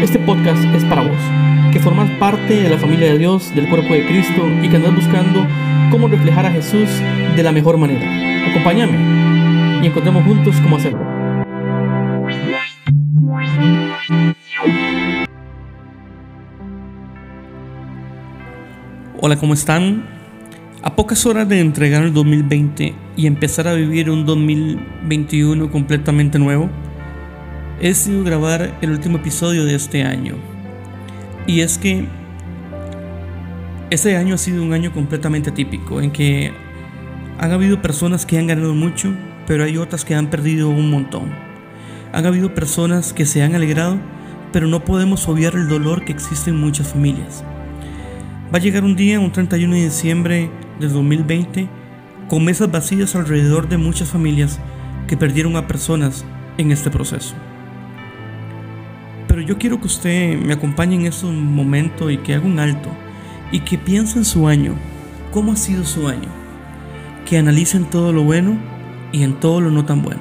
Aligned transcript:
Este 0.00 0.18
podcast 0.18 0.64
es 0.74 0.82
para 0.86 1.02
vos, 1.02 1.18
que 1.72 1.78
formas 1.78 2.10
parte 2.12 2.62
de 2.62 2.70
la 2.70 2.78
familia 2.78 3.12
de 3.12 3.18
Dios, 3.18 3.54
del 3.54 3.68
cuerpo 3.68 3.92
de 3.92 4.06
Cristo 4.06 4.48
y 4.62 4.68
que 4.68 4.76
andas 4.76 4.94
buscando 4.94 5.46
cómo 5.90 6.08
reflejar 6.08 6.46
a 6.46 6.50
Jesús 6.50 6.88
de 7.36 7.42
la 7.42 7.52
mejor 7.52 7.76
manera. 7.76 8.48
Acompáñame 8.48 9.82
y 9.82 9.86
encontremos 9.86 10.24
juntos 10.24 10.56
cómo 10.62 10.76
hacerlo. 10.76 11.00
Hola, 19.20 19.36
¿cómo 19.36 19.52
están? 19.52 20.06
A 20.82 20.96
pocas 20.96 21.26
horas 21.26 21.46
de 21.46 21.60
entregar 21.60 22.04
el 22.04 22.14
2020 22.14 22.94
y 23.18 23.26
empezar 23.26 23.68
a 23.68 23.74
vivir 23.74 24.08
un 24.08 24.24
2021 24.24 25.70
completamente 25.70 26.38
nuevo, 26.38 26.70
he 27.80 27.88
decidido 27.88 28.22
grabar 28.22 28.76
el 28.82 28.90
último 28.90 29.18
episodio 29.18 29.64
de 29.64 29.74
este 29.74 30.02
año. 30.02 30.36
Y 31.46 31.60
es 31.60 31.78
que 31.78 32.06
este 33.88 34.16
año 34.16 34.34
ha 34.34 34.38
sido 34.38 34.62
un 34.62 34.72
año 34.74 34.92
completamente 34.92 35.50
típico, 35.50 36.00
en 36.00 36.12
que 36.12 36.52
han 37.38 37.52
habido 37.52 37.80
personas 37.80 38.26
que 38.26 38.38
han 38.38 38.46
ganado 38.46 38.74
mucho, 38.74 39.14
pero 39.46 39.64
hay 39.64 39.78
otras 39.78 40.04
que 40.04 40.14
han 40.14 40.28
perdido 40.28 40.68
un 40.68 40.90
montón. 40.90 41.30
Han 42.12 42.26
habido 42.26 42.54
personas 42.54 43.14
que 43.14 43.24
se 43.24 43.42
han 43.42 43.54
alegrado, 43.54 43.98
pero 44.52 44.66
no 44.66 44.84
podemos 44.84 45.26
obviar 45.26 45.54
el 45.54 45.68
dolor 45.68 46.04
que 46.04 46.12
existe 46.12 46.50
en 46.50 46.60
muchas 46.60 46.88
familias. 46.88 47.44
Va 48.52 48.58
a 48.58 48.60
llegar 48.60 48.84
un 48.84 48.94
día, 48.94 49.20
un 49.20 49.32
31 49.32 49.74
de 49.74 49.84
diciembre 49.84 50.50
de 50.78 50.88
2020, 50.88 51.68
con 52.28 52.44
mesas 52.44 52.70
vacías 52.70 53.16
alrededor 53.16 53.68
de 53.68 53.78
muchas 53.78 54.10
familias 54.10 54.60
que 55.08 55.16
perdieron 55.16 55.56
a 55.56 55.66
personas 55.66 56.26
en 56.58 56.72
este 56.72 56.90
proceso. 56.90 57.34
Pero 59.40 59.54
yo 59.54 59.58
quiero 59.58 59.80
que 59.80 59.86
usted 59.86 60.38
me 60.38 60.52
acompañe 60.52 60.96
en 60.96 61.06
estos 61.06 61.32
momentos 61.32 62.12
y 62.12 62.18
que 62.18 62.34
haga 62.34 62.44
un 62.44 62.58
alto 62.58 62.90
y 63.50 63.60
que 63.60 63.78
piense 63.78 64.18
en 64.18 64.26
su 64.26 64.46
año, 64.46 64.74
cómo 65.30 65.52
ha 65.52 65.56
sido 65.56 65.82
su 65.86 66.08
año. 66.08 66.28
Que 67.24 67.38
analice 67.38 67.78
en 67.78 67.86
todo 67.86 68.12
lo 68.12 68.22
bueno 68.22 68.58
y 69.12 69.22
en 69.22 69.40
todo 69.40 69.62
lo 69.62 69.70
no 69.70 69.86
tan 69.86 70.02
bueno. 70.02 70.20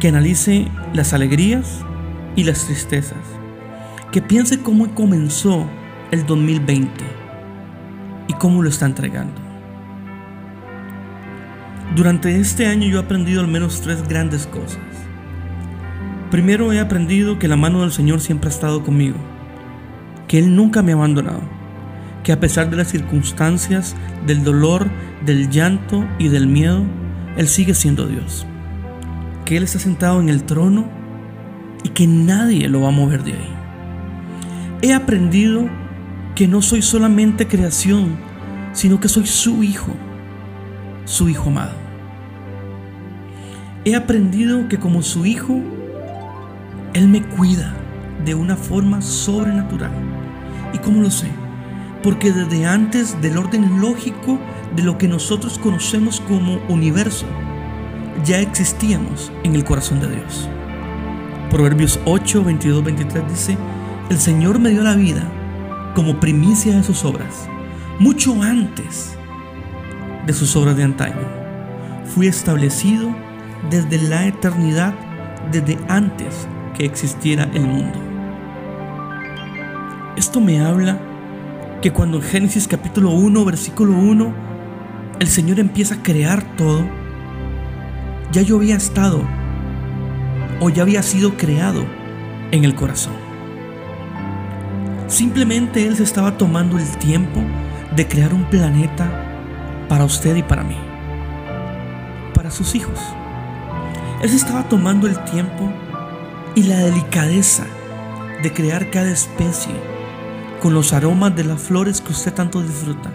Que 0.00 0.08
analice 0.08 0.68
las 0.94 1.12
alegrías 1.12 1.84
y 2.34 2.44
las 2.44 2.64
tristezas. 2.64 3.18
Que 4.10 4.22
piense 4.22 4.62
cómo 4.62 4.94
comenzó 4.94 5.68
el 6.10 6.24
2020 6.24 7.04
y 8.26 8.32
cómo 8.32 8.62
lo 8.62 8.70
está 8.70 8.86
entregando. 8.86 9.38
Durante 11.94 12.40
este 12.40 12.64
año 12.64 12.88
yo 12.88 13.00
he 13.00 13.04
aprendido 13.04 13.42
al 13.42 13.48
menos 13.48 13.82
tres 13.82 14.02
grandes 14.08 14.46
cosas. 14.46 14.80
Primero 16.30 16.72
he 16.72 16.78
aprendido 16.78 17.40
que 17.40 17.48
la 17.48 17.56
mano 17.56 17.80
del 17.80 17.90
Señor 17.90 18.20
siempre 18.20 18.48
ha 18.48 18.52
estado 18.52 18.84
conmigo, 18.84 19.16
que 20.28 20.38
Él 20.38 20.54
nunca 20.54 20.80
me 20.80 20.92
ha 20.92 20.94
abandonado, 20.94 21.40
que 22.22 22.30
a 22.30 22.38
pesar 22.38 22.70
de 22.70 22.76
las 22.76 22.88
circunstancias, 22.88 23.96
del 24.26 24.44
dolor, 24.44 24.86
del 25.26 25.50
llanto 25.50 26.06
y 26.20 26.28
del 26.28 26.46
miedo, 26.46 26.84
Él 27.36 27.48
sigue 27.48 27.74
siendo 27.74 28.06
Dios, 28.06 28.46
que 29.44 29.56
Él 29.56 29.64
está 29.64 29.80
sentado 29.80 30.20
en 30.20 30.28
el 30.28 30.44
trono 30.44 30.88
y 31.82 31.88
que 31.88 32.06
nadie 32.06 32.68
lo 32.68 32.82
va 32.82 32.88
a 32.88 32.92
mover 32.92 33.24
de 33.24 33.32
ahí. 33.32 33.48
He 34.82 34.94
aprendido 34.94 35.68
que 36.36 36.46
no 36.46 36.62
soy 36.62 36.80
solamente 36.80 37.48
creación, 37.48 38.16
sino 38.72 39.00
que 39.00 39.08
soy 39.08 39.26
su 39.26 39.64
hijo, 39.64 39.92
su 41.06 41.28
hijo 41.28 41.50
amado. 41.50 41.74
He 43.84 43.96
aprendido 43.96 44.68
que 44.68 44.78
como 44.78 45.02
su 45.02 45.26
hijo, 45.26 45.60
él 46.94 47.08
me 47.08 47.22
cuida 47.22 47.74
de 48.24 48.34
una 48.34 48.56
forma 48.56 49.00
sobrenatural. 49.00 49.92
¿Y 50.72 50.78
cómo 50.78 51.02
lo 51.02 51.10
sé? 51.10 51.28
Porque 52.02 52.32
desde 52.32 52.66
antes 52.66 53.20
del 53.20 53.38
orden 53.38 53.80
lógico 53.80 54.38
de 54.74 54.82
lo 54.82 54.98
que 54.98 55.08
nosotros 55.08 55.58
conocemos 55.58 56.20
como 56.20 56.58
universo, 56.68 57.26
ya 58.24 58.40
existíamos 58.40 59.32
en 59.44 59.54
el 59.54 59.64
corazón 59.64 60.00
de 60.00 60.08
Dios. 60.08 60.48
Proverbios 61.50 61.98
8, 62.04 62.44
22, 62.44 62.84
23 62.84 63.28
dice, 63.28 63.58
el 64.08 64.18
Señor 64.18 64.58
me 64.58 64.70
dio 64.70 64.82
la 64.82 64.94
vida 64.94 65.22
como 65.94 66.20
primicia 66.20 66.76
de 66.76 66.82
sus 66.82 67.04
obras, 67.04 67.48
mucho 67.98 68.40
antes 68.42 69.16
de 70.26 70.32
sus 70.32 70.54
obras 70.56 70.76
de 70.76 70.84
antaño. 70.84 71.40
Fui 72.14 72.26
establecido 72.26 73.14
desde 73.70 73.98
la 73.98 74.26
eternidad, 74.26 74.94
desde 75.50 75.78
antes 75.88 76.46
existiera 76.84 77.48
el 77.54 77.62
mundo. 77.62 77.98
Esto 80.16 80.40
me 80.40 80.60
habla 80.60 80.98
que 81.82 81.92
cuando 81.92 82.18
en 82.18 82.22
Génesis 82.22 82.68
capítulo 82.68 83.10
1, 83.10 83.44
versículo 83.44 83.92
1, 83.92 84.34
el 85.18 85.28
Señor 85.28 85.60
empieza 85.60 85.96
a 85.96 86.02
crear 86.02 86.42
todo, 86.56 86.84
ya 88.32 88.42
yo 88.42 88.56
había 88.56 88.76
estado 88.76 89.22
o 90.60 90.68
ya 90.68 90.82
había 90.82 91.02
sido 91.02 91.36
creado 91.36 91.84
en 92.50 92.64
el 92.64 92.74
corazón. 92.74 93.14
Simplemente 95.06 95.86
Él 95.86 95.96
se 95.96 96.04
estaba 96.04 96.36
tomando 96.36 96.78
el 96.78 96.86
tiempo 96.98 97.40
de 97.96 98.06
crear 98.06 98.32
un 98.32 98.44
planeta 98.44 99.10
para 99.88 100.04
usted 100.04 100.36
y 100.36 100.42
para 100.42 100.62
mí, 100.62 100.76
para 102.34 102.50
sus 102.50 102.74
hijos. 102.74 102.98
Él 104.22 104.28
se 104.28 104.36
estaba 104.36 104.68
tomando 104.68 105.06
el 105.06 105.18
tiempo 105.24 105.72
y 106.54 106.64
la 106.64 106.78
delicadeza 106.78 107.64
de 108.42 108.52
crear 108.52 108.90
cada 108.90 109.10
especie 109.10 109.74
con 110.60 110.74
los 110.74 110.92
aromas 110.92 111.34
de 111.34 111.44
las 111.44 111.60
flores 111.60 112.00
que 112.00 112.12
usted 112.12 112.34
tanto 112.34 112.62
disfruta, 112.62 113.10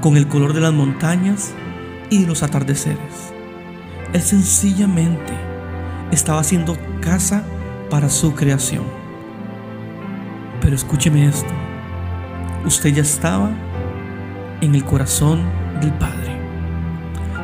con 0.00 0.16
el 0.16 0.28
color 0.28 0.52
de 0.52 0.60
las 0.60 0.72
montañas 0.72 1.52
y 2.10 2.22
de 2.22 2.26
los 2.26 2.42
atardeceres. 2.42 3.32
Él 4.12 4.22
sencillamente 4.22 5.32
estaba 6.10 6.40
haciendo 6.40 6.76
casa 7.00 7.44
para 7.90 8.08
su 8.08 8.34
creación. 8.34 8.84
Pero 10.60 10.74
escúcheme 10.74 11.26
esto, 11.26 11.52
usted 12.64 12.94
ya 12.94 13.02
estaba 13.02 13.50
en 14.60 14.74
el 14.74 14.84
corazón 14.84 15.42
del 15.80 15.92
Padre. 15.92 16.36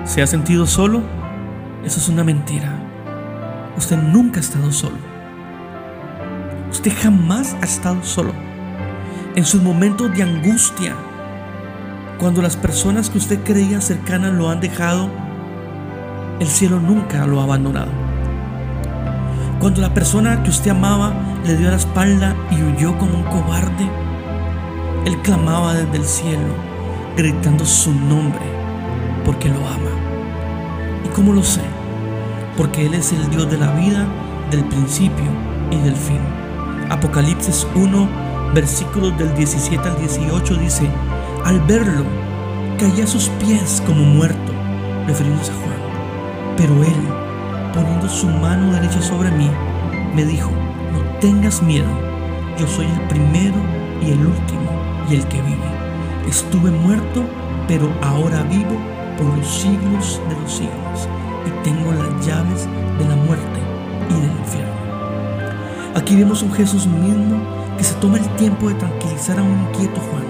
¿Se 0.05 0.23
ha 0.23 0.27
sentido 0.27 0.67
solo? 0.67 1.03
Eso 1.85 1.99
es 1.99 2.09
una 2.09 2.25
mentira. 2.25 2.84
Usted 3.77 3.97
nunca 3.97 4.39
ha 4.39 4.43
estado 4.43 4.71
solo. 4.71 4.97
Usted 6.71 6.93
jamás 7.03 7.57
ha 7.61 7.65
estado 7.65 8.03
solo. 8.05 8.33
En 9.35 9.45
sus 9.45 9.63
momentos 9.63 10.15
de 10.15 10.23
angustia, 10.23 10.95
cuando 12.19 12.41
las 12.41 12.57
personas 12.57 13.11
que 13.11 13.19
usted 13.19 13.43
creía 13.43 13.81
cercanas 13.81 14.33
lo 14.33 14.49
han 14.49 14.61
dejado, 14.61 15.11
el 16.39 16.47
cielo 16.47 16.79
nunca 16.79 17.27
lo 17.27 17.41
ha 17.41 17.45
abandonado. 17.45 17.91
Cuando 19.59 19.81
la 19.81 19.93
persona 19.93 20.43
que 20.45 20.51
usted 20.51 20.71
amaba 20.71 21.13
le 21.45 21.57
dio 21.57 21.69
la 21.69 21.77
espalda 21.77 22.37
y 22.53 22.63
huyó 22.63 22.97
como 22.97 23.15
un 23.15 23.25
cobarde, 23.25 23.91
Él 25.05 25.19
clamaba 25.23 25.75
desde 25.75 25.97
el 25.97 26.05
cielo, 26.05 26.55
gritando 27.17 27.65
su 27.65 27.93
nombre, 27.93 28.45
porque 29.25 29.49
lo 29.49 29.59
ama. 29.67 29.91
¿Y 31.05 31.09
cómo 31.09 31.33
lo 31.33 31.43
sé? 31.43 31.74
Porque 32.57 32.87
Él 32.87 32.95
es 32.95 33.13
el 33.13 33.29
Dios 33.31 33.51
de 33.51 33.59
la 33.59 33.73
vida, 33.73 34.07
del 34.51 34.65
principio 34.65 35.27
y 35.71 35.77
del 35.79 35.97
fin. 35.97 36.21
Apocalipsis 36.91 37.67
1, 37.75 38.09
versículos 38.55 39.17
del 39.19 39.35
17 39.35 39.89
al 39.89 39.99
18 39.99 40.55
dice, 40.57 40.89
al 41.45 41.61
verlo, 41.63 42.05
caí 42.79 43.01
a 43.01 43.07
sus 43.07 43.29
pies 43.41 43.83
como 43.87 44.05
muerto, 44.05 44.53
refiriéndose 45.07 45.53
a 45.53 45.55
Juan. 45.55 46.57
Pero 46.57 46.75
Él, 46.85 47.73
poniendo 47.75 48.09
su 48.09 48.29
mano 48.29 48.73
derecha 48.73 49.03
sobre 49.03 49.31
mí, 49.33 49.51
me 50.15 50.25
dijo, 50.25 50.51
no 50.93 51.01
tengas 51.21 51.63
miedo, 51.63 51.89
yo 52.59 52.67
soy 52.69 52.87
el 52.87 53.01
primero 53.09 53.57
y 54.01 54.13
el 54.13 54.27
último 54.27 54.71
y 55.11 55.17
el 55.17 55.27
que 55.27 55.43
vive. 55.43 56.29
Estuve 56.29 56.71
muerto, 56.71 57.25
pero 57.67 57.91
ahora 58.03 58.43
vivo 58.45 58.77
por 59.19 59.27
los 59.37 59.49
siglos 59.49 60.21
de 60.29 60.41
los 60.41 60.53
siglos 60.53 60.94
tengo 61.65 61.93
las 61.93 62.27
llaves 62.27 62.69
de 62.99 63.09
la 63.09 63.17
muerte 63.17 63.61
y 64.11 64.15
del 64.15 64.31
infierno. 64.39 64.75
Aquí 65.97 66.15
vemos 66.15 66.43
un 66.43 66.53
Jesús 66.53 66.87
mismo 66.87 67.41
que 67.79 67.85
se 67.85 67.95
toma 67.95 68.19
el 68.19 68.29
tiempo 68.37 68.69
de 68.69 68.75
tranquilizar 68.75 69.39
a 69.39 69.43
un 69.43 69.67
inquieto 69.69 70.01
Juan. 70.01 70.25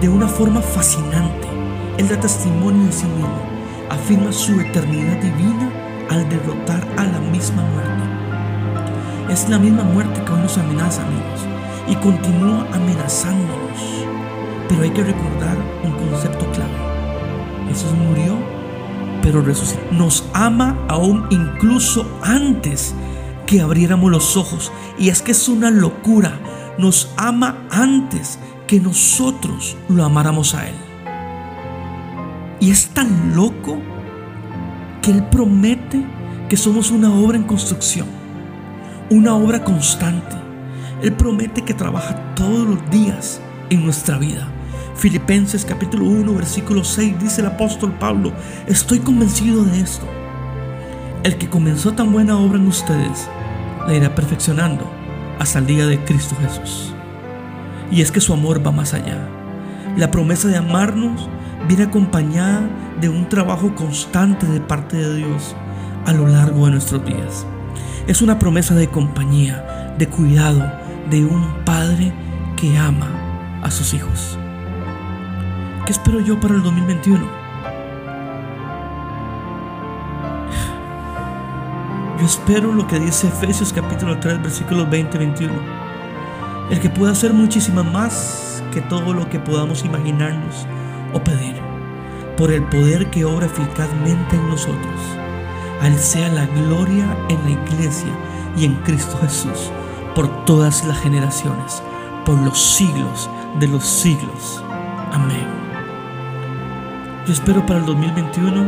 De 0.00 0.08
una 0.08 0.28
forma 0.28 0.60
fascinante, 0.60 1.48
él 1.96 2.06
da 2.08 2.20
testimonio 2.20 2.86
de 2.86 2.92
sí 2.92 3.06
mismo, 3.06 3.40
afirma 3.88 4.30
su 4.30 4.60
eternidad 4.60 5.16
divina 5.22 5.70
al 6.10 6.28
derrotar 6.28 6.86
a 6.98 7.04
la 7.04 7.18
misma 7.18 7.62
muerte. 7.62 9.32
Es 9.32 9.48
la 9.48 9.58
misma 9.58 9.84
muerte 9.84 10.22
que 10.22 10.32
nos 10.32 10.58
amenaza, 10.58 11.02
amigos, 11.02 11.46
y 11.88 11.96
continúa 11.96 12.66
amenazándonos. 12.72 14.06
Pero 14.68 14.82
hay 14.82 14.90
que 14.90 15.04
recordar 15.04 15.56
un 15.82 15.92
concepto 15.92 16.44
clave. 16.52 16.76
Jesús 17.68 17.92
murió 17.92 18.61
pero. 19.22 19.42
Nos 19.92 20.24
ama 20.34 20.76
aún 20.88 21.26
incluso 21.30 22.06
antes 22.22 22.94
que 23.46 23.60
abriéramos 23.60 24.10
los 24.10 24.36
ojos. 24.36 24.72
Y 24.98 25.08
es 25.08 25.22
que 25.22 25.32
es 25.32 25.48
una 25.48 25.70
locura. 25.70 26.38
Nos 26.78 27.12
ama 27.16 27.66
antes 27.70 28.38
que 28.66 28.80
nosotros 28.80 29.76
lo 29.88 30.04
amáramos 30.04 30.54
a 30.54 30.68
Él. 30.68 30.74
Y 32.60 32.70
es 32.70 32.88
tan 32.88 33.34
loco 33.34 33.78
que 35.02 35.10
Él 35.10 35.24
promete 35.24 36.04
que 36.48 36.56
somos 36.56 36.90
una 36.90 37.12
obra 37.12 37.36
en 37.36 37.44
construcción, 37.44 38.06
una 39.10 39.34
obra 39.34 39.64
constante. 39.64 40.36
Él 41.02 41.12
promete 41.14 41.62
que 41.62 41.74
trabaja 41.74 42.34
todos 42.34 42.68
los 42.68 42.90
días 42.90 43.40
en 43.70 43.84
nuestra 43.84 44.18
vida. 44.18 44.48
Filipenses 44.94 45.64
capítulo 45.64 46.04
1, 46.04 46.34
versículo 46.34 46.84
6 46.84 47.18
dice 47.18 47.40
el 47.40 47.46
apóstol 47.48 47.92
Pablo, 47.98 48.32
estoy 48.66 48.98
convencido 49.00 49.64
de 49.64 49.80
esto. 49.80 50.06
El 51.24 51.38
que 51.38 51.48
comenzó 51.48 51.92
tan 51.92 52.12
buena 52.12 52.38
obra 52.38 52.58
en 52.58 52.66
ustedes, 52.66 53.28
la 53.86 53.94
irá 53.94 54.14
perfeccionando 54.14 54.88
hasta 55.38 55.58
el 55.58 55.66
día 55.66 55.86
de 55.86 56.04
Cristo 56.04 56.36
Jesús. 56.40 56.94
Y 57.90 58.02
es 58.02 58.12
que 58.12 58.20
su 58.20 58.32
amor 58.32 58.64
va 58.64 58.70
más 58.70 58.94
allá. 58.94 59.28
La 59.96 60.10
promesa 60.10 60.48
de 60.48 60.56
amarnos 60.56 61.28
viene 61.66 61.84
acompañada 61.84 62.62
de 63.00 63.08
un 63.08 63.28
trabajo 63.28 63.74
constante 63.74 64.46
de 64.46 64.60
parte 64.60 64.96
de 64.96 65.16
Dios 65.16 65.56
a 66.04 66.12
lo 66.12 66.26
largo 66.26 66.66
de 66.66 66.72
nuestros 66.72 67.04
días. 67.04 67.46
Es 68.06 68.22
una 68.22 68.38
promesa 68.38 68.74
de 68.74 68.88
compañía, 68.88 69.94
de 69.98 70.06
cuidado, 70.06 70.70
de 71.10 71.24
un 71.24 71.64
padre 71.64 72.12
que 72.56 72.76
ama 72.76 73.08
a 73.62 73.70
sus 73.70 73.94
hijos. 73.94 74.38
¿Qué 75.84 75.90
espero 75.90 76.20
yo 76.20 76.38
para 76.38 76.54
el 76.54 76.62
2021? 76.62 77.26
Yo 82.20 82.24
espero 82.24 82.72
lo 82.72 82.86
que 82.86 83.00
dice 83.00 83.26
Efesios 83.26 83.72
capítulo 83.72 84.20
3 84.20 84.40
versículos 84.42 84.88
20 84.88 85.16
y 85.16 85.18
21. 85.18 85.52
El 86.70 86.78
que 86.78 86.88
pueda 86.88 87.10
hacer 87.10 87.32
muchísimas 87.32 87.84
más 87.84 88.62
que 88.72 88.80
todo 88.82 89.12
lo 89.12 89.28
que 89.28 89.40
podamos 89.40 89.84
imaginarnos 89.84 90.68
o 91.12 91.18
pedir, 91.18 91.56
por 92.36 92.52
el 92.52 92.62
poder 92.62 93.10
que 93.10 93.24
obra 93.24 93.46
eficazmente 93.46 94.36
en 94.36 94.48
nosotros. 94.48 95.00
A 95.80 95.88
Él 95.88 95.98
sea 95.98 96.28
la 96.28 96.46
gloria 96.46 97.16
en 97.28 97.42
la 97.42 97.50
iglesia 97.50 98.12
y 98.56 98.66
en 98.66 98.74
Cristo 98.84 99.18
Jesús 99.20 99.72
por 100.14 100.44
todas 100.44 100.84
las 100.84 101.00
generaciones, 101.00 101.82
por 102.24 102.38
los 102.38 102.56
siglos 102.56 103.28
de 103.58 103.66
los 103.66 103.84
siglos. 103.84 104.62
Amén. 105.10 105.61
Yo 107.24 107.32
espero 107.32 107.64
para 107.64 107.78
el 107.78 107.86
2021 107.86 108.64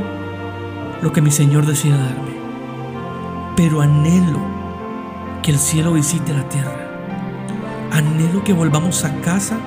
lo 1.03 1.13
que 1.13 1.21
mi 1.21 1.33
Señor 1.33 1.67
decida 1.67 1.97
darme, 1.97 2.37
pero 3.57 3.81
anhelo 3.81 4.39
que 5.43 5.51
el 5.51 5.59
cielo 5.59 5.95
visite 5.95 6.33
la 6.33 6.49
tierra. 6.49 6.77
Anhelo 7.91 8.45
que 8.45 8.53
volvamos 8.53 9.05
a 9.05 9.13
casa 9.23 9.59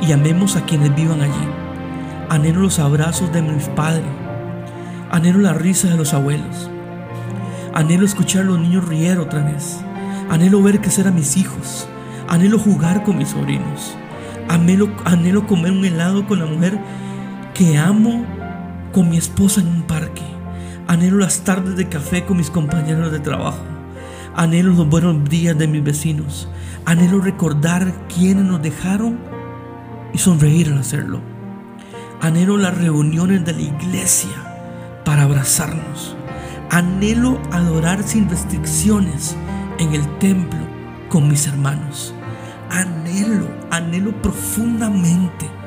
y 0.00 0.10
amemos 0.10 0.56
a 0.56 0.64
quienes 0.64 0.92
vivan 0.96 1.20
allí. 1.20 1.48
Anhelo 2.30 2.62
los 2.62 2.80
abrazos 2.80 3.32
de 3.32 3.42
mis 3.42 3.68
padres. 3.68 4.10
Anhelo 5.12 5.38
la 5.38 5.52
risa 5.52 5.86
de 5.86 5.96
los 5.96 6.12
abuelos. 6.12 6.68
Anhelo 7.74 8.04
escuchar 8.04 8.42
a 8.42 8.46
los 8.46 8.58
niños 8.58 8.88
rier 8.88 9.20
otra 9.20 9.40
vez. 9.44 9.78
Anhelo 10.28 10.60
ver 10.64 10.80
crecer 10.80 11.06
a 11.06 11.12
mis 11.12 11.36
hijos. 11.36 11.86
Anhelo 12.28 12.58
jugar 12.58 13.04
con 13.04 13.18
mis 13.18 13.28
sobrinos. 13.28 13.96
Anhelo, 14.48 14.88
anhelo 15.04 15.46
comer 15.46 15.70
un 15.70 15.84
helado 15.84 16.26
con 16.26 16.40
la 16.40 16.46
mujer 16.46 16.80
que 17.54 17.76
amo 17.76 18.24
con 18.92 19.10
mi 19.10 19.18
esposa 19.18 19.60
en 19.60 19.68
un 19.68 19.82
parque. 19.82 20.22
Anhelo 20.86 21.18
las 21.18 21.40
tardes 21.40 21.76
de 21.76 21.88
café 21.88 22.24
con 22.24 22.38
mis 22.38 22.50
compañeros 22.50 23.12
de 23.12 23.20
trabajo. 23.20 23.62
Anhelo 24.34 24.72
los 24.72 24.88
buenos 24.88 25.28
días 25.28 25.56
de 25.58 25.68
mis 25.68 25.84
vecinos. 25.84 26.48
Anhelo 26.86 27.20
recordar 27.20 27.92
quiénes 28.08 28.44
nos 28.44 28.62
dejaron 28.62 29.18
y 30.14 30.18
sonreír 30.18 30.68
al 30.68 30.78
hacerlo. 30.78 31.20
Anhelo 32.20 32.56
las 32.56 32.76
reuniones 32.76 33.44
de 33.44 33.52
la 33.52 33.62
iglesia 33.62 35.02
para 35.04 35.22
abrazarnos. 35.22 36.16
Anhelo 36.70 37.38
adorar 37.50 38.02
sin 38.02 38.30
restricciones 38.30 39.36
en 39.78 39.92
el 39.94 40.18
templo 40.18 40.60
con 41.10 41.28
mis 41.28 41.46
hermanos. 41.46 42.14
Anhelo, 42.70 43.46
anhelo 43.70 44.12
profundamente 44.22 45.61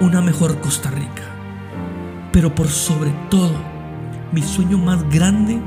una 0.00 0.20
mejor 0.20 0.60
Costa 0.60 0.90
Rica. 0.90 1.22
Pero 2.32 2.54
por 2.54 2.68
sobre 2.68 3.10
todo, 3.30 3.54
mi 4.32 4.42
sueño 4.42 4.78
más 4.78 5.08
grande 5.10 5.60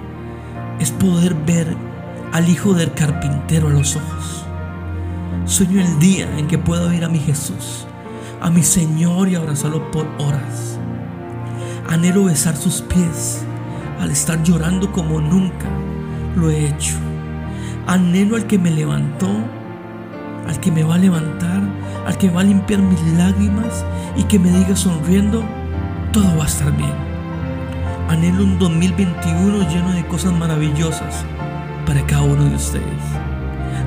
es 0.79 0.91
poder 0.91 1.33
ver 1.33 1.75
al 2.31 2.47
Hijo 2.47 2.73
del 2.73 2.93
Carpintero 2.93 3.67
a 3.67 3.71
los 3.71 3.95
ojos. 3.95 4.45
Sueño 5.45 5.81
el 5.81 5.99
día 5.99 6.37
en 6.37 6.47
que 6.47 6.57
pueda 6.57 6.87
ver 6.87 7.03
a 7.03 7.09
mi 7.09 7.19
Jesús, 7.19 7.85
a 8.39 8.49
mi 8.49 8.63
Señor 8.63 9.27
y 9.27 9.35
abrazarlo 9.35 9.91
por 9.91 10.07
horas. 10.19 10.79
Anhelo 11.89 12.25
besar 12.25 12.55
sus 12.55 12.81
pies 12.81 13.43
al 13.99 14.11
estar 14.11 14.41
llorando 14.43 14.91
como 14.91 15.19
nunca 15.19 15.67
lo 16.35 16.49
he 16.49 16.67
hecho. 16.67 16.95
Anhelo 17.85 18.37
al 18.37 18.47
que 18.47 18.57
me 18.57 18.71
levantó, 18.71 19.29
al 20.47 20.59
que 20.61 20.71
me 20.71 20.83
va 20.83 20.95
a 20.95 20.99
levantar, 20.99 21.61
al 22.05 22.17
que 22.17 22.29
va 22.29 22.41
a 22.41 22.43
limpiar 22.43 22.81
mis 22.81 23.01
lágrimas 23.13 23.85
y 24.15 24.23
que 24.23 24.39
me 24.39 24.49
diga 24.49 24.75
sonriendo, 24.75 25.43
todo 26.11 26.37
va 26.37 26.43
a 26.43 26.47
estar 26.47 26.71
bien. 26.75 26.93
Anhelo 28.09 28.43
un 28.43 28.59
2021 28.59 29.69
lleno 29.69 29.91
de 29.93 30.05
cosas 30.07 30.33
maravillosas 30.33 31.23
para 31.85 32.05
cada 32.05 32.23
uno 32.23 32.43
de 32.45 32.55
ustedes. 32.55 33.01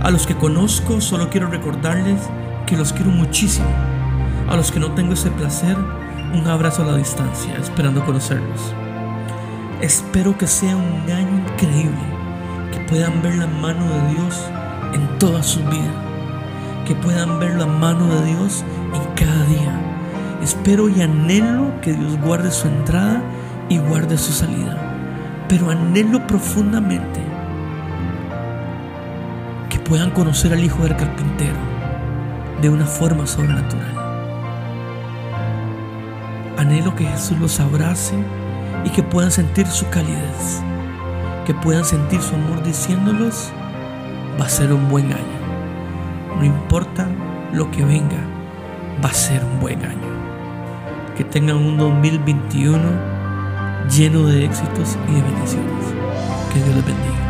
A 0.02 0.10
los 0.10 0.26
que 0.26 0.34
conozco 0.34 1.00
solo 1.00 1.30
quiero 1.30 1.48
recordarles 1.48 2.20
que 2.66 2.76
los 2.76 2.92
quiero 2.92 3.10
muchísimo. 3.10 3.68
A 4.48 4.56
los 4.56 4.70
que 4.70 4.80
no 4.80 4.92
tengo 4.92 5.14
ese 5.14 5.30
placer, 5.30 5.76
un 6.34 6.46
abrazo 6.46 6.82
a 6.82 6.86
la 6.86 6.96
distancia, 6.96 7.54
esperando 7.56 8.04
conocerlos. 8.04 8.74
Espero 9.80 10.36
que 10.36 10.46
sea 10.46 10.76
un 10.76 11.10
año 11.10 11.42
increíble 11.52 12.00
que 12.72 12.80
puedan 12.80 13.22
ver 13.22 13.36
la 13.36 13.46
mano 13.46 13.84
de 13.84 14.14
Dios 14.14 14.42
en 14.92 15.18
toda 15.18 15.42
su 15.42 15.60
vida, 15.64 15.92
que 16.84 16.94
puedan 16.94 17.38
ver 17.38 17.56
la 17.56 17.66
mano 17.66 18.06
de 18.06 18.26
Dios 18.26 18.64
en 18.92 19.14
cada 19.14 19.44
día. 19.46 19.80
Espero 20.42 20.88
y 20.88 21.00
anhelo 21.00 21.80
que 21.80 21.92
Dios 21.92 22.18
guarde 22.20 22.50
su 22.50 22.68
entrada 22.68 23.22
y 23.68 23.78
guarde 23.78 24.18
su 24.18 24.32
salida, 24.32 24.76
pero 25.48 25.70
anhelo 25.70 26.26
profundamente 26.26 27.20
que 29.70 29.78
puedan 29.78 30.10
conocer 30.10 30.52
al 30.52 30.62
Hijo 30.62 30.82
del 30.82 30.96
Carpintero 30.96 31.56
de 32.60 32.68
una 32.68 32.86
forma 32.86 33.26
sobrenatural. 33.26 33.94
Anhelo 36.58 36.94
que 36.94 37.06
Jesús 37.06 37.38
los 37.38 37.58
abrace 37.60 38.14
y 38.84 38.90
que 38.90 39.02
puedan 39.02 39.30
sentir 39.30 39.66
su 39.66 39.88
calidez 39.88 40.62
que 41.44 41.54
puedan 41.54 41.84
sentir 41.84 42.20
su 42.22 42.34
amor 42.34 42.62
diciéndolos, 42.62 43.50
va 44.40 44.46
a 44.46 44.48
ser 44.48 44.72
un 44.72 44.88
buen 44.88 45.12
año. 45.12 45.33
No 46.38 46.44
importa 46.44 47.08
lo 47.52 47.70
que 47.70 47.84
venga, 47.84 48.18
va 49.04 49.08
a 49.08 49.14
ser 49.14 49.44
un 49.44 49.60
buen 49.60 49.84
año. 49.84 50.14
Que 51.16 51.24
tengan 51.24 51.56
un 51.56 51.76
2021 51.76 52.78
lleno 53.88 54.26
de 54.26 54.44
éxitos 54.44 54.98
y 55.08 55.14
de 55.14 55.22
bendiciones. 55.22 55.86
Que 56.52 56.62
Dios 56.62 56.74
les 56.74 56.84
bendiga. 56.84 57.23